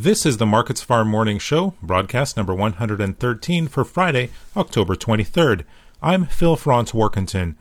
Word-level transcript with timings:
This 0.00 0.24
is 0.24 0.36
the 0.36 0.46
Markets 0.46 0.80
Farm 0.80 1.08
Morning 1.08 1.40
Show, 1.40 1.74
broadcast 1.82 2.36
number 2.36 2.54
113 2.54 3.66
for 3.66 3.84
Friday, 3.84 4.30
October 4.56 4.94
23rd. 4.94 5.64
I'm 6.00 6.26
Phil 6.26 6.54
Franz 6.54 6.92
Warkentin. 6.92 7.56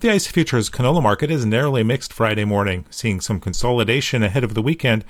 The 0.00 0.10
ICE 0.10 0.26
futures 0.26 0.68
canola 0.68 1.00
market 1.00 1.30
is 1.30 1.46
narrowly 1.46 1.84
mixed 1.84 2.12
Friday 2.12 2.44
morning, 2.44 2.86
seeing 2.90 3.20
some 3.20 3.38
consolidation 3.38 4.24
ahead 4.24 4.42
of 4.42 4.54
the 4.54 4.62
weekend, 4.62 5.04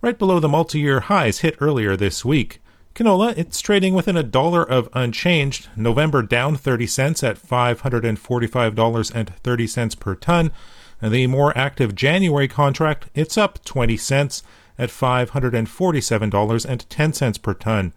right 0.00 0.18
below 0.18 0.40
the 0.40 0.48
multi-year 0.48 1.00
highs 1.00 1.40
hit 1.40 1.54
earlier 1.60 1.98
this 1.98 2.24
week. 2.24 2.62
Canola, 2.94 3.36
it's 3.36 3.60
trading 3.60 3.92
within 3.92 4.16
a 4.16 4.22
dollar 4.22 4.66
of 4.66 4.88
unchanged. 4.94 5.68
November 5.76 6.22
down 6.22 6.56
30 6.56 6.86
cents 6.86 7.22
at 7.22 7.36
$545.30 7.36 10.00
per 10.00 10.14
ton. 10.14 10.50
And 11.02 11.12
the 11.12 11.26
more 11.26 11.54
active 11.58 11.94
January 11.94 12.48
contract, 12.48 13.10
it's 13.14 13.36
up 13.36 13.62
20 13.66 13.98
cents 13.98 14.42
at 14.82 14.90
$547.10 14.90 17.42
per 17.42 17.54
ton. 17.54 17.92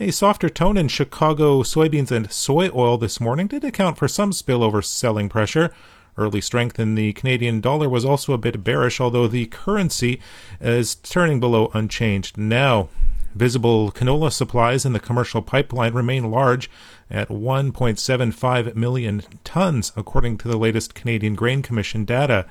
A 0.00 0.10
softer 0.10 0.48
tone 0.48 0.76
in 0.76 0.88
Chicago 0.88 1.62
soybeans 1.62 2.10
and 2.10 2.32
soy 2.32 2.68
oil 2.74 2.98
this 2.98 3.20
morning 3.20 3.46
did 3.46 3.62
account 3.64 3.96
for 3.96 4.08
some 4.08 4.32
spillover 4.32 4.84
selling 4.84 5.28
pressure. 5.28 5.72
Early 6.18 6.40
strength 6.40 6.80
in 6.80 6.96
the 6.96 7.12
Canadian 7.12 7.60
dollar 7.60 7.88
was 7.88 8.04
also 8.04 8.32
a 8.32 8.38
bit 8.38 8.64
bearish, 8.64 9.00
although 9.00 9.28
the 9.28 9.46
currency 9.46 10.20
is 10.60 10.96
turning 10.96 11.38
below 11.38 11.70
unchanged 11.72 12.36
now. 12.36 12.88
Visible 13.34 13.92
canola 13.92 14.32
supplies 14.32 14.84
in 14.84 14.94
the 14.94 15.00
commercial 15.00 15.42
pipeline 15.42 15.92
remain 15.92 16.28
large 16.30 16.68
at 17.08 17.28
1.75 17.28 18.74
million 18.74 19.22
tons, 19.44 19.92
according 19.94 20.38
to 20.38 20.48
the 20.48 20.58
latest 20.58 20.94
Canadian 20.94 21.36
Grain 21.36 21.62
Commission 21.62 22.04
data. 22.04 22.46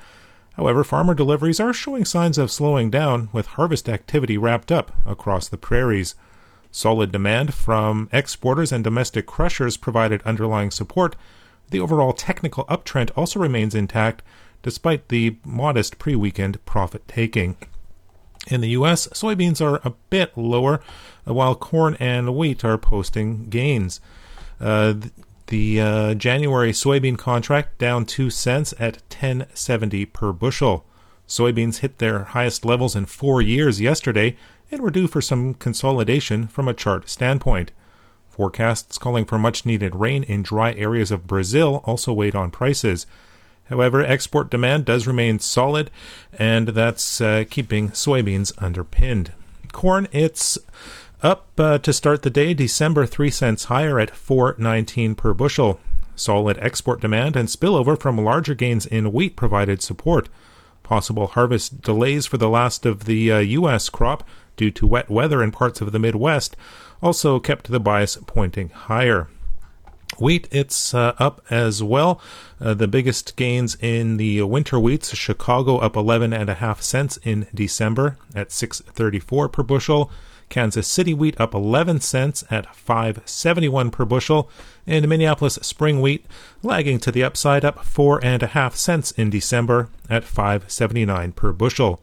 However, 0.56 0.84
farmer 0.84 1.14
deliveries 1.14 1.60
are 1.60 1.74
showing 1.74 2.06
signs 2.06 2.38
of 2.38 2.50
slowing 2.50 2.90
down, 2.90 3.28
with 3.30 3.46
harvest 3.46 3.88
activity 3.90 4.38
wrapped 4.38 4.72
up 4.72 4.90
across 5.04 5.48
the 5.48 5.58
prairies. 5.58 6.14
Solid 6.70 7.12
demand 7.12 7.52
from 7.52 8.08
exporters 8.10 8.72
and 8.72 8.82
domestic 8.82 9.26
crushers 9.26 9.76
provided 9.76 10.22
underlying 10.22 10.70
support. 10.70 11.14
The 11.70 11.80
overall 11.80 12.14
technical 12.14 12.64
uptrend 12.66 13.10
also 13.16 13.38
remains 13.38 13.74
intact, 13.74 14.22
despite 14.62 15.08
the 15.08 15.36
modest 15.44 15.98
pre 15.98 16.16
weekend 16.16 16.64
profit 16.64 17.06
taking. 17.06 17.56
In 18.48 18.60
the 18.62 18.70
U.S., 18.70 19.08
soybeans 19.08 19.60
are 19.60 19.80
a 19.84 19.94
bit 20.08 20.36
lower, 20.38 20.80
while 21.24 21.54
corn 21.54 21.96
and 22.00 22.34
wheat 22.34 22.64
are 22.64 22.78
posting 22.78 23.50
gains. 23.50 24.00
Uh, 24.60 24.94
the 25.46 25.80
uh, 25.80 26.14
January 26.14 26.72
soybean 26.72 27.16
contract 27.16 27.78
down 27.78 28.04
2 28.04 28.30
cents 28.30 28.74
at 28.78 29.08
10.70 29.10 30.12
per 30.12 30.32
bushel. 30.32 30.84
Soybeans 31.28 31.78
hit 31.78 31.98
their 31.98 32.24
highest 32.24 32.64
levels 32.64 32.96
in 32.96 33.06
4 33.06 33.42
years 33.42 33.80
yesterday 33.80 34.36
and 34.70 34.80
were 34.80 34.90
due 34.90 35.06
for 35.06 35.20
some 35.20 35.54
consolidation 35.54 36.46
from 36.46 36.68
a 36.68 36.74
chart 36.74 37.08
standpoint. 37.08 37.72
Forecasts 38.28 38.98
calling 38.98 39.24
for 39.24 39.38
much 39.38 39.64
needed 39.64 39.94
rain 39.94 40.22
in 40.22 40.42
dry 40.42 40.74
areas 40.74 41.10
of 41.10 41.26
Brazil 41.26 41.82
also 41.84 42.12
weighed 42.12 42.34
on 42.34 42.50
prices. 42.50 43.06
However, 43.70 44.04
export 44.04 44.50
demand 44.50 44.84
does 44.84 45.06
remain 45.06 45.38
solid, 45.38 45.90
and 46.38 46.68
that's 46.68 47.20
uh, 47.20 47.44
keeping 47.48 47.90
soybeans 47.90 48.52
underpinned. 48.58 49.32
Corn, 49.72 50.06
it's 50.12 50.58
up 51.22 51.48
uh, 51.58 51.78
to 51.78 51.92
start 51.92 52.22
the 52.22 52.30
day, 52.30 52.54
December 52.54 53.06
3 53.06 53.30
cents 53.30 53.64
higher 53.64 53.98
at 53.98 54.12
4.19 54.12 55.16
per 55.16 55.34
bushel. 55.34 55.80
Solid 56.14 56.58
export 56.58 57.00
demand 57.00 57.36
and 57.36 57.48
spillover 57.48 58.00
from 58.00 58.18
larger 58.18 58.54
gains 58.54 58.86
in 58.86 59.12
wheat 59.12 59.36
provided 59.36 59.82
support. 59.82 60.28
Possible 60.82 61.26
harvest 61.26 61.82
delays 61.82 62.26
for 62.26 62.38
the 62.38 62.48
last 62.48 62.86
of 62.86 63.04
the 63.04 63.30
uh, 63.32 63.38
U.S. 63.38 63.88
crop 63.88 64.26
due 64.56 64.70
to 64.70 64.86
wet 64.86 65.10
weather 65.10 65.42
in 65.42 65.50
parts 65.50 65.80
of 65.80 65.92
the 65.92 65.98
Midwest 65.98 66.56
also 67.02 67.38
kept 67.38 67.70
the 67.70 67.80
bias 67.80 68.16
pointing 68.26 68.70
higher. 68.70 69.28
Wheat, 70.18 70.48
it's 70.50 70.94
uh, 70.94 71.14
up 71.18 71.44
as 71.50 71.82
well. 71.82 72.20
Uh, 72.60 72.72
the 72.72 72.88
biggest 72.88 73.36
gains 73.36 73.76
in 73.80 74.16
the 74.16 74.42
winter 74.42 74.78
wheats. 74.78 75.14
Chicago 75.14 75.76
up 75.78 75.96
11 75.96 76.32
and 76.32 76.48
a 76.48 76.54
half 76.54 76.80
cents 76.80 77.18
in 77.22 77.46
December 77.54 78.16
at 78.34 78.48
6.34 78.48 79.52
per 79.52 79.62
bushel. 79.62 80.10
Kansas 80.48 80.86
City 80.86 81.12
wheat 81.12 81.40
up 81.40 81.54
11 81.54 82.00
cents 82.00 82.44
at 82.50 82.66
5.71 82.66 83.92
per 83.92 84.04
bushel, 84.04 84.50
and 84.86 85.08
Minneapolis 85.08 85.58
spring 85.62 86.00
wheat 86.00 86.26
lagging 86.62 86.98
to 87.00 87.10
the 87.10 87.24
upside 87.24 87.64
up 87.64 87.84
four 87.84 88.24
and 88.24 88.42
a 88.42 88.48
half 88.48 88.76
cents 88.76 89.10
in 89.12 89.30
December 89.30 89.88
at 90.08 90.24
5.79 90.24 91.34
per 91.34 91.52
bushel. 91.52 92.00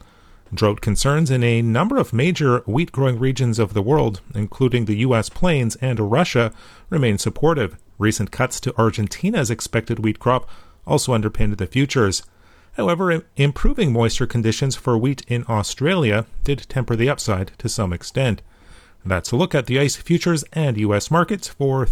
Drought 0.53 0.81
concerns 0.81 1.31
in 1.31 1.43
a 1.43 1.63
number 1.63 1.97
of 1.97 2.13
major 2.13 2.59
wheat 2.59 2.91
growing 2.91 3.17
regions 3.17 3.57
of 3.57 3.73
the 3.73 3.81
world, 3.81 4.21
including 4.35 4.85
the 4.85 4.97
U.S. 4.97 5.29
plains 5.29 5.75
and 5.77 6.11
Russia, 6.11 6.51
remain 6.89 7.17
supportive. 7.17 7.77
Recent 7.97 8.31
cuts 8.31 8.59
to 8.59 8.77
Argentina's 8.77 9.49
expected 9.49 9.99
wheat 9.99 10.19
crop 10.19 10.47
also 10.85 11.13
underpinned 11.13 11.57
the 11.57 11.65
futures. 11.65 12.23
However, 12.73 13.23
improving 13.35 13.93
moisture 13.93 14.25
conditions 14.25 14.75
for 14.75 14.97
wheat 14.97 15.23
in 15.27 15.45
Australia 15.47 16.25
did 16.43 16.65
temper 16.69 16.95
the 16.95 17.09
upside 17.09 17.51
to 17.59 17.69
some 17.69 17.93
extent. 17.93 18.41
That's 19.05 19.31
a 19.31 19.35
look 19.35 19.53
at 19.53 19.67
the 19.67 19.79
ICE 19.79 19.95
futures 19.95 20.43
and 20.53 20.77
U.S. 20.77 21.11
markets 21.11 21.47
for 21.47 21.87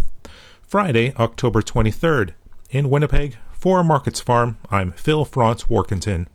Friday, 0.63 1.13
October 1.17 1.61
23rd. 1.61 2.31
In 2.71 2.89
Winnipeg, 2.89 3.37
for 3.51 3.83
Markets 3.83 4.21
Farm, 4.21 4.57
I'm 4.71 4.91
Phil 4.93 5.23
Franz 5.25 5.65
Warkentin. 5.65 6.27